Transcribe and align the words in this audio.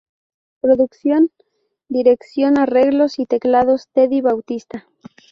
Producción, 0.61 1.29
dirección, 1.87 2.57
arreglos 2.57 3.19
y 3.19 3.27
teclados: 3.27 3.87
Teddy 3.93 4.21
Bautista. 4.21 4.87